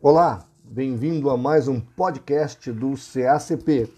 Olá, 0.00 0.46
bem-vindo 0.62 1.28
a 1.28 1.36
mais 1.36 1.66
um 1.66 1.80
podcast 1.80 2.70
do 2.70 2.92
CACP. 2.92 3.92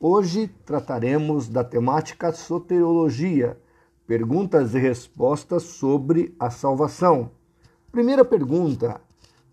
Hoje 0.00 0.48
trataremos 0.64 1.46
da 1.46 1.62
temática 1.62 2.32
soteriologia, 2.32 3.60
perguntas 4.06 4.74
e 4.74 4.78
respostas 4.78 5.64
sobre 5.64 6.34
a 6.40 6.48
salvação. 6.48 7.32
Primeira 7.92 8.24
pergunta: 8.24 8.98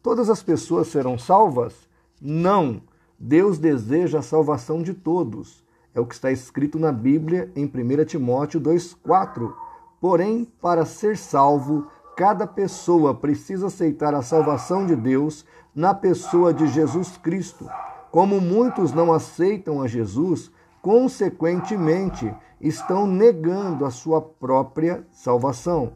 Todas 0.01 0.29
as 0.29 0.41
pessoas 0.41 0.87
serão 0.87 1.17
salvas? 1.19 1.75
Não. 2.21 2.81
Deus 3.19 3.57
deseja 3.59 4.19
a 4.19 4.23
salvação 4.23 4.81
de 4.81 4.93
todos. 4.93 5.65
É 5.93 5.99
o 5.99 6.05
que 6.05 6.15
está 6.15 6.31
escrito 6.31 6.79
na 6.79 6.93
Bíblia 6.93 7.51
em 7.57 7.65
1 7.65 8.05
Timóteo 8.05 8.61
2,4. 8.61 9.53
Porém, 9.99 10.45
para 10.61 10.85
ser 10.85 11.17
salvo, 11.17 11.89
cada 12.19 12.45
pessoa 12.45 13.15
precisa 13.15 13.67
aceitar 13.67 14.13
a 14.13 14.21
salvação 14.21 14.85
de 14.85 14.93
Deus 14.93 15.45
na 15.73 15.93
pessoa 15.93 16.53
de 16.53 16.67
Jesus 16.67 17.15
Cristo. 17.15 17.65
Como 18.11 18.41
muitos 18.41 18.91
não 18.91 19.13
aceitam 19.13 19.81
a 19.81 19.87
Jesus, 19.87 20.51
consequentemente 20.81 22.29
estão 22.59 23.07
negando 23.07 23.85
a 23.85 23.89
sua 23.89 24.21
própria 24.21 25.07
salvação. 25.13 25.93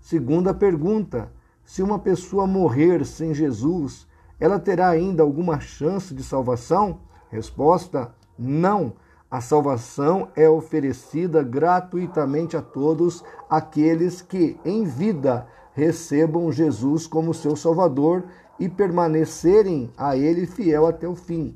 Segunda 0.00 0.54
pergunta: 0.54 1.30
se 1.62 1.82
uma 1.82 1.98
pessoa 1.98 2.46
morrer 2.46 3.04
sem 3.04 3.34
Jesus, 3.34 4.06
ela 4.40 4.58
terá 4.58 4.88
ainda 4.88 5.22
alguma 5.22 5.60
chance 5.60 6.14
de 6.14 6.22
salvação? 6.22 7.00
Resposta: 7.28 8.14
não. 8.38 8.94
A 9.28 9.42
salvação 9.42 10.28
é 10.36 10.48
oferecida 10.48 11.42
gratuitamente 11.42 12.56
a 12.56 12.62
todos 12.62 13.22
aqueles 13.50 14.22
que, 14.22 14.56
em 14.64 14.84
vida, 14.84 15.46
recebam 15.76 16.50
Jesus 16.50 17.06
como 17.06 17.34
seu 17.34 17.54
Salvador 17.54 18.24
e 18.58 18.66
permanecerem 18.66 19.90
a 19.94 20.16
Ele 20.16 20.46
fiel 20.46 20.86
até 20.86 21.06
o 21.06 21.14
fim. 21.14 21.54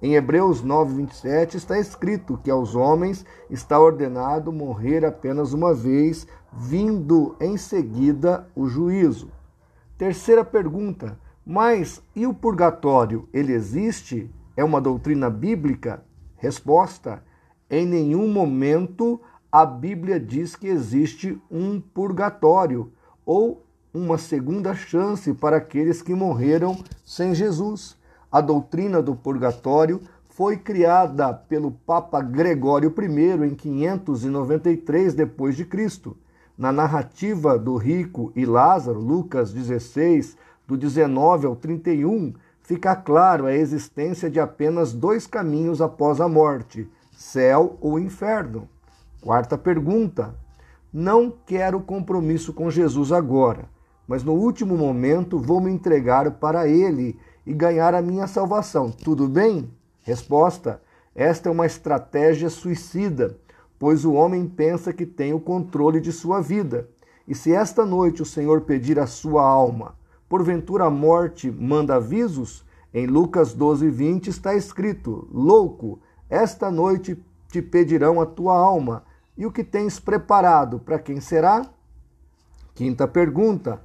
Em 0.00 0.14
Hebreus 0.14 0.62
9, 0.62 0.94
27 0.94 1.56
está 1.56 1.76
escrito 1.76 2.38
que 2.38 2.52
aos 2.52 2.76
homens 2.76 3.26
está 3.50 3.80
ordenado 3.80 4.52
morrer 4.52 5.04
apenas 5.04 5.52
uma 5.52 5.74
vez, 5.74 6.24
vindo 6.52 7.34
em 7.40 7.56
seguida 7.56 8.48
o 8.54 8.68
juízo. 8.68 9.28
Terceira 9.98 10.44
pergunta: 10.44 11.18
mas 11.44 12.00
e 12.14 12.28
o 12.28 12.32
purgatório? 12.32 13.28
Ele 13.34 13.52
existe? 13.52 14.30
É 14.56 14.62
uma 14.62 14.80
doutrina 14.80 15.28
bíblica? 15.28 16.04
Resposta: 16.36 17.24
em 17.68 17.84
nenhum 17.84 18.28
momento 18.28 19.20
a 19.50 19.66
Bíblia 19.66 20.20
diz 20.20 20.54
que 20.54 20.68
existe 20.68 21.42
um 21.50 21.80
purgatório 21.80 22.92
ou 23.28 23.62
uma 23.92 24.16
segunda 24.16 24.74
chance 24.74 25.34
para 25.34 25.58
aqueles 25.58 26.00
que 26.00 26.14
morreram 26.14 26.82
sem 27.04 27.34
Jesus. 27.34 27.94
A 28.32 28.40
doutrina 28.40 29.02
do 29.02 29.14
purgatório 29.14 30.00
foi 30.30 30.56
criada 30.56 31.34
pelo 31.34 31.72
Papa 31.72 32.22
Gregório 32.22 32.94
I 32.98 33.46
em 33.46 33.54
593 33.54 35.12
depois 35.12 35.54
de 35.54 35.66
Cristo 35.66 36.16
na 36.56 36.72
narrativa 36.72 37.58
do 37.58 37.76
rico 37.76 38.32
e 38.34 38.46
Lázaro, 38.46 38.98
Lucas 38.98 39.52
16, 39.52 40.34
do 40.66 40.74
19 40.74 41.46
ao 41.46 41.54
31, 41.54 42.32
fica 42.62 42.96
claro 42.96 43.44
a 43.44 43.54
existência 43.54 44.30
de 44.30 44.40
apenas 44.40 44.94
dois 44.94 45.26
caminhos 45.26 45.82
após 45.82 46.18
a 46.18 46.26
morte: 46.26 46.90
céu 47.12 47.76
ou 47.80 47.98
inferno. 47.98 48.66
Quarta 49.20 49.58
pergunta: 49.58 50.34
Não 50.92 51.30
quero 51.30 51.80
compromisso 51.80 52.52
com 52.52 52.70
Jesus 52.70 53.12
agora, 53.12 53.68
mas 54.06 54.24
no 54.24 54.32
último 54.32 54.76
momento 54.76 55.38
vou 55.38 55.60
me 55.60 55.70
entregar 55.70 56.30
para 56.32 56.68
Ele 56.68 57.18
e 57.46 57.52
ganhar 57.52 57.94
a 57.94 58.02
minha 58.02 58.26
salvação. 58.26 58.90
Tudo 58.90 59.28
bem? 59.28 59.70
Resposta: 60.02 60.80
Esta 61.14 61.48
é 61.48 61.52
uma 61.52 61.66
estratégia 61.66 62.48
suicida 62.48 63.38
pois 63.78 64.04
o 64.04 64.12
homem 64.12 64.46
pensa 64.46 64.92
que 64.92 65.06
tem 65.06 65.32
o 65.32 65.40
controle 65.40 66.00
de 66.00 66.12
sua 66.12 66.40
vida. 66.40 66.88
E 67.26 67.34
se 67.34 67.52
esta 67.52 67.86
noite 67.86 68.22
o 68.22 68.26
Senhor 68.26 68.62
pedir 68.62 68.98
a 68.98 69.06
sua 69.06 69.46
alma, 69.46 69.94
porventura 70.28 70.84
a 70.84 70.90
morte 70.90 71.50
manda 71.50 71.96
avisos? 71.96 72.66
Em 72.92 73.06
Lucas 73.06 73.52
12, 73.52 73.88
20 73.90 74.28
está 74.28 74.54
escrito: 74.54 75.28
Louco, 75.30 76.00
esta 76.28 76.70
noite 76.70 77.22
te 77.48 77.62
pedirão 77.62 78.20
a 78.20 78.26
tua 78.26 78.58
alma, 78.58 79.04
e 79.38 79.46
o 79.46 79.52
que 79.52 79.64
tens 79.64 79.98
preparado, 79.98 80.78
para 80.78 80.98
quem 80.98 81.20
será? 81.20 81.64
Quinta 82.74 83.08
pergunta: 83.08 83.80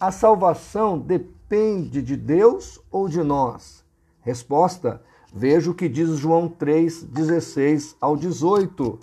A 0.00 0.10
salvação 0.10 0.98
depende 0.98 2.02
de 2.02 2.16
Deus 2.16 2.80
ou 2.90 3.08
de 3.08 3.22
nós? 3.22 3.84
Resposta: 4.22 5.00
Veja 5.32 5.70
o 5.70 5.74
que 5.74 5.88
diz 5.88 6.16
João 6.16 6.48
3, 6.48 7.04
16 7.04 7.94
ao 8.00 8.16
18 8.16 8.98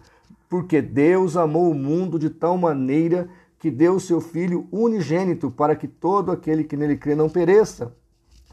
porque 0.52 0.82
Deus 0.82 1.38
amou 1.38 1.72
o 1.72 1.74
mundo 1.74 2.20
de 2.20 2.30
tal 2.30 2.58
maneira 2.58 3.30
que 3.58 3.72
deu 3.72 4.02
seu 4.02 4.20
Filho 4.20 4.68
unigênito 4.70 5.50
para 5.50 5.78
que 5.78 5.88
todo 5.88 6.30
aquele 6.30 6.66
que 6.66 6.76
nele 6.76 6.98
crê 6.98 7.16
não 7.16 7.30
pereça, 7.30 7.96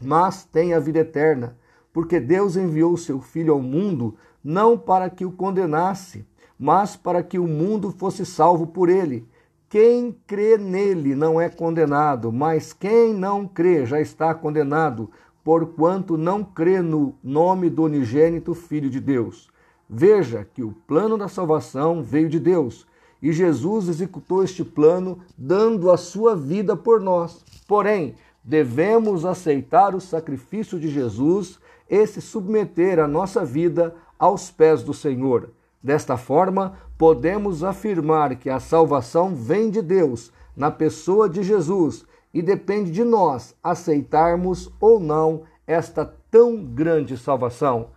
mas 0.01 0.45
tenha 0.45 0.77
a 0.77 0.79
vida 0.79 0.99
eterna. 0.99 1.57
Porque 1.91 2.17
Deus 2.17 2.55
enviou 2.55 2.95
seu 2.95 3.19
Filho 3.19 3.51
ao 3.51 3.61
mundo 3.61 4.15
não 4.41 4.77
para 4.77 5.09
que 5.09 5.25
o 5.25 5.31
condenasse, 5.33 6.25
mas 6.59 6.97
para 6.97 7.23
que 7.23 7.39
o 7.39 7.47
mundo 7.47 7.89
fosse 7.89 8.25
salvo 8.25 8.67
por 8.67 8.89
ele. 8.89 9.25
Quem 9.69 10.13
crê 10.27 10.57
nele 10.57 11.15
não 11.15 11.39
é 11.39 11.47
condenado, 11.47 12.31
mas 12.31 12.73
quem 12.73 13.13
não 13.13 13.47
crê 13.47 13.85
já 13.85 14.01
está 14.01 14.33
condenado, 14.33 15.09
porquanto 15.43 16.17
não 16.17 16.43
crê 16.43 16.81
no 16.81 17.15
nome 17.23 17.69
do 17.69 17.83
unigênito 17.83 18.53
Filho 18.53 18.89
de 18.89 18.99
Deus. 18.99 19.49
Veja 19.89 20.45
que 20.53 20.61
o 20.61 20.73
plano 20.85 21.17
da 21.17 21.27
salvação 21.27 22.03
veio 22.03 22.27
de 22.27 22.39
Deus 22.39 22.85
e 23.21 23.31
Jesus 23.31 23.87
executou 23.87 24.43
este 24.43 24.63
plano 24.63 25.19
dando 25.37 25.91
a 25.91 25.97
sua 25.97 26.35
vida 26.35 26.75
por 26.75 26.99
nós. 26.99 27.43
Porém, 27.67 28.15
devemos 28.43 29.25
aceitar 29.25 29.93
o 29.95 30.01
sacrifício 30.01 30.79
de 30.79 30.89
Jesus 30.89 31.59
e 31.89 32.05
se 32.05 32.21
submeter 32.21 32.99
a 32.99 33.07
nossa 33.07 33.45
vida 33.45 33.95
aos 34.17 34.51
pés 34.51 34.83
do 34.83 34.93
Senhor. 34.93 35.49
Desta 35.81 36.17
forma, 36.17 36.73
podemos 36.97 37.63
afirmar 37.63 38.35
que 38.35 38.49
a 38.49 38.59
salvação 38.59 39.33
vem 39.33 39.69
de 39.69 39.81
Deus, 39.81 40.31
na 40.55 40.69
pessoa 40.69 41.29
de 41.29 41.41
Jesus, 41.41 42.05
e 42.33 42.41
depende 42.41 42.91
de 42.91 43.03
nós 43.03 43.55
aceitarmos 43.63 44.71
ou 44.79 44.99
não 44.99 45.43
esta 45.65 46.05
tão 46.29 46.63
grande 46.63 47.17
salvação. 47.17 47.87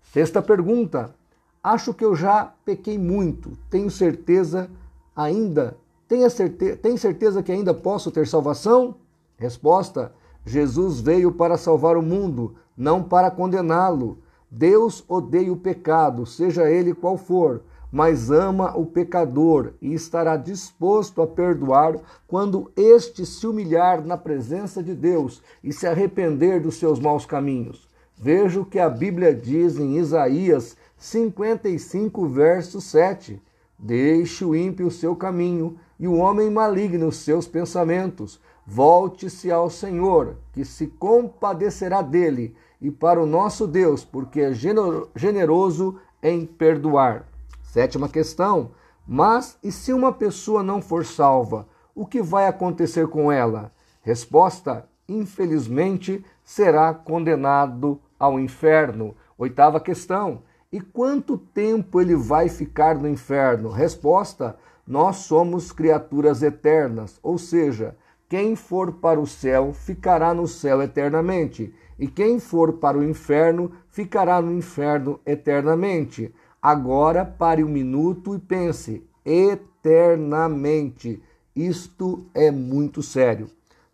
Sexta 0.00 0.40
pergunta: 0.40 1.14
Acho 1.62 1.92
que 1.92 2.04
eu 2.04 2.16
já 2.16 2.52
pequei 2.64 2.98
muito. 2.98 3.52
Tenho 3.68 3.90
certeza 3.90 4.70
ainda. 5.14 5.76
Tem, 6.08 6.28
certe... 6.28 6.76
Tem 6.76 6.96
certeza 6.96 7.42
que 7.42 7.52
ainda 7.52 7.74
posso 7.74 8.10
ter 8.10 8.26
salvação? 8.26 8.96
Resposta: 9.36 10.12
Jesus 10.44 11.00
veio 11.00 11.32
para 11.32 11.58
salvar 11.58 11.96
o 11.96 12.02
mundo, 12.02 12.56
não 12.76 13.02
para 13.02 13.30
condená-lo. 13.30 14.18
Deus 14.50 15.04
odeia 15.08 15.52
o 15.52 15.56
pecado, 15.56 16.26
seja 16.26 16.68
ele 16.68 16.92
qual 16.92 17.16
for, 17.16 17.62
mas 17.92 18.30
ama 18.30 18.76
o 18.76 18.84
pecador 18.84 19.74
e 19.80 19.94
estará 19.94 20.36
disposto 20.36 21.22
a 21.22 21.26
perdoar 21.26 21.96
quando 22.26 22.70
este 22.76 23.24
se 23.26 23.46
humilhar 23.46 24.04
na 24.04 24.16
presença 24.16 24.82
de 24.82 24.94
Deus 24.94 25.42
e 25.62 25.72
se 25.72 25.86
arrepender 25.86 26.60
dos 26.60 26.76
seus 26.76 26.98
maus 26.98 27.26
caminhos. 27.26 27.88
Veja 28.16 28.60
o 28.60 28.64
que 28.64 28.78
a 28.78 28.88
Bíblia 28.88 29.34
diz 29.34 29.78
em 29.78 29.98
Isaías 29.98 30.76
55, 30.98 32.26
verso 32.28 32.80
7. 32.80 33.40
Deixe 33.78 34.44
o 34.44 34.54
ímpio 34.54 34.88
o 34.88 34.90
seu 34.90 35.16
caminho 35.16 35.78
e 35.98 36.06
o 36.06 36.16
homem 36.16 36.50
maligno 36.50 37.08
os 37.08 37.16
seus 37.16 37.48
pensamentos. 37.48 38.38
Volte-se 38.66 39.50
ao 39.50 39.70
Senhor, 39.70 40.36
que 40.52 40.64
se 40.64 40.86
compadecerá 40.86 42.02
dele, 42.02 42.54
e 42.80 42.90
para 42.90 43.20
o 43.20 43.26
nosso 43.26 43.66
Deus, 43.66 44.04
porque 44.04 44.40
é 44.40 44.52
generoso 44.52 45.98
em 46.22 46.46
perdoar. 46.46 47.26
Sétima 47.62 48.08
questão. 48.08 48.72
Mas 49.06 49.58
e 49.62 49.72
se 49.72 49.92
uma 49.92 50.12
pessoa 50.12 50.62
não 50.62 50.80
for 50.80 51.04
salva, 51.04 51.66
o 51.94 52.06
que 52.06 52.22
vai 52.22 52.46
acontecer 52.46 53.08
com 53.08 53.30
ela? 53.30 53.72
Resposta: 54.02 54.88
infelizmente 55.08 56.24
será 56.44 56.94
condenado 56.94 58.00
ao 58.18 58.38
inferno. 58.38 59.14
Oitava 59.36 59.80
questão. 59.80 60.42
E 60.72 60.80
quanto 60.80 61.36
tempo 61.36 62.00
ele 62.00 62.14
vai 62.14 62.48
ficar 62.48 62.96
no 62.96 63.08
inferno? 63.08 63.70
Resposta: 63.70 64.56
Nós 64.86 65.16
somos 65.16 65.72
criaturas 65.72 66.42
eternas, 66.42 67.18
ou 67.22 67.38
seja, 67.38 67.96
quem 68.28 68.54
for 68.54 68.92
para 68.92 69.18
o 69.18 69.26
céu 69.26 69.72
ficará 69.72 70.32
no 70.32 70.46
céu 70.46 70.80
eternamente, 70.80 71.74
e 72.00 72.08
quem 72.08 72.40
for 72.40 72.72
para 72.78 72.96
o 72.96 73.04
inferno 73.04 73.70
ficará 73.90 74.40
no 74.40 74.52
inferno 74.54 75.20
eternamente. 75.26 76.34
Agora 76.60 77.26
pare 77.26 77.62
um 77.62 77.68
minuto 77.68 78.34
e 78.34 78.38
pense: 78.38 79.06
eternamente. 79.24 81.22
Isto 81.54 82.24
é 82.32 82.50
muito 82.50 83.02
sério. 83.02 83.50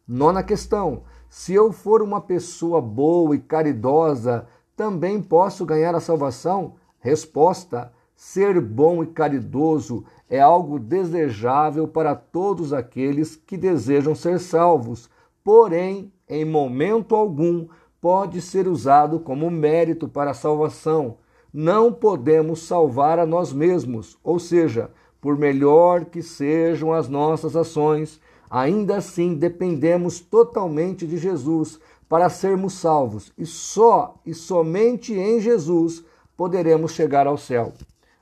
Nona 0.06 0.44
questão: 0.44 1.02
Se 1.28 1.52
eu 1.52 1.72
for 1.72 2.00
uma 2.00 2.20
pessoa 2.20 2.80
boa 2.80 3.34
e 3.34 3.40
caridosa, 3.40 4.46
também 4.76 5.20
posso 5.20 5.66
ganhar 5.66 5.96
a 5.96 6.00
salvação? 6.00 6.74
Resposta: 7.00 7.92
Ser 8.14 8.60
bom 8.60 9.02
e 9.02 9.08
caridoso 9.08 10.04
é 10.30 10.38
algo 10.38 10.78
desejável 10.78 11.88
para 11.88 12.14
todos 12.14 12.72
aqueles 12.72 13.34
que 13.34 13.56
desejam 13.56 14.14
ser 14.14 14.38
salvos, 14.38 15.10
porém, 15.42 16.12
em 16.28 16.44
momento 16.44 17.14
algum, 17.14 17.66
pode 18.06 18.40
ser 18.40 18.68
usado 18.68 19.18
como 19.18 19.50
mérito 19.50 20.06
para 20.06 20.30
a 20.30 20.34
salvação. 20.34 21.16
Não 21.52 21.92
podemos 21.92 22.60
salvar 22.62 23.18
a 23.18 23.26
nós 23.26 23.52
mesmos, 23.52 24.16
ou 24.22 24.38
seja, 24.38 24.92
por 25.20 25.36
melhor 25.36 26.04
que 26.04 26.22
sejam 26.22 26.92
as 26.92 27.08
nossas 27.08 27.56
ações, 27.56 28.20
ainda 28.48 28.98
assim 28.98 29.34
dependemos 29.34 30.20
totalmente 30.20 31.04
de 31.04 31.18
Jesus 31.18 31.80
para 32.08 32.28
sermos 32.28 32.74
salvos, 32.74 33.32
e 33.36 33.44
só 33.44 34.14
e 34.24 34.32
somente 34.32 35.12
em 35.12 35.40
Jesus 35.40 36.04
poderemos 36.36 36.92
chegar 36.92 37.26
ao 37.26 37.36
céu. 37.36 37.72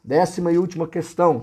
Décima 0.02 0.50
e 0.50 0.56
última 0.56 0.88
questão: 0.88 1.42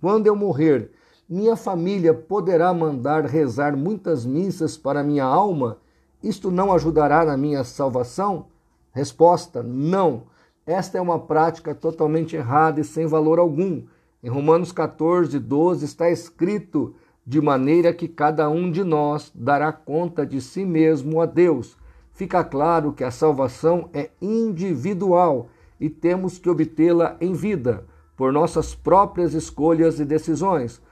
quando 0.00 0.28
eu 0.28 0.36
morrer, 0.36 0.92
minha 1.28 1.56
família 1.56 2.14
poderá 2.14 2.72
mandar 2.72 3.24
rezar 3.24 3.76
muitas 3.76 4.24
missas 4.24 4.76
para 4.76 5.02
minha 5.02 5.24
alma? 5.24 5.78
Isto 6.22 6.50
não 6.50 6.72
ajudará 6.72 7.24
na 7.24 7.36
minha 7.36 7.62
salvação? 7.64 8.46
Resposta: 8.92 9.62
não. 9.62 10.24
Esta 10.66 10.98
é 10.98 11.00
uma 11.00 11.18
prática 11.18 11.74
totalmente 11.74 12.36
errada 12.36 12.80
e 12.80 12.84
sem 12.84 13.06
valor 13.06 13.38
algum. 13.38 13.82
Em 14.22 14.28
Romanos 14.28 14.72
14, 14.72 15.38
12 15.38 15.84
está 15.84 16.10
escrito: 16.10 16.94
de 17.24 17.40
maneira 17.40 17.92
que 17.92 18.08
cada 18.08 18.48
um 18.48 18.70
de 18.70 18.82
nós 18.82 19.30
dará 19.34 19.70
conta 19.70 20.26
de 20.26 20.40
si 20.40 20.64
mesmo 20.64 21.20
a 21.20 21.26
Deus. 21.26 21.76
Fica 22.10 22.42
claro 22.42 22.92
que 22.92 23.04
a 23.04 23.10
salvação 23.10 23.90
é 23.92 24.10
individual 24.20 25.48
e 25.78 25.88
temos 25.88 26.38
que 26.38 26.50
obtê-la 26.50 27.16
em 27.20 27.32
vida, 27.32 27.84
por 28.16 28.32
nossas 28.32 28.74
próprias 28.74 29.34
escolhas 29.34 30.00
e 30.00 30.04
decisões. 30.04 30.82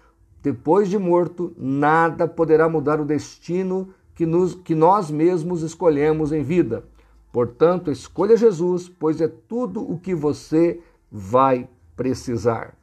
Depois 0.40 0.88
de 0.88 0.96
morto, 0.96 1.52
nada 1.56 2.28
poderá 2.28 2.68
mudar 2.68 3.00
o 3.00 3.04
destino 3.04 3.88
que, 4.16 4.24
nos, 4.24 4.54
que 4.54 4.74
nós 4.74 5.10
mesmos 5.10 5.62
escolhemos 5.62 6.32
em 6.32 6.42
vida. 6.42 6.84
Portanto, 7.30 7.92
escolha 7.92 8.36
Jesus, 8.36 8.88
pois 8.88 9.20
é 9.20 9.28
tudo 9.28 9.80
o 9.80 9.98
que 9.98 10.14
você 10.14 10.80
vai 11.12 11.68
precisar. 11.94 12.74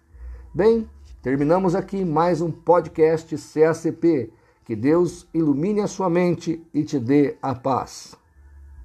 Bem, 0.54 0.88
terminamos 1.24 1.74
aqui 1.74 2.06
mais 2.06 2.40
um 2.40 2.52
podcast 2.52 3.36
CACP. 3.36 4.32
Que 4.64 4.76
Deus 4.76 5.28
ilumine 5.34 5.82
a 5.82 5.88
sua 5.88 6.10
mente 6.10 6.64
e 6.74 6.84
te 6.84 6.98
dê 6.98 7.36
a 7.42 7.54
paz. 7.54 8.16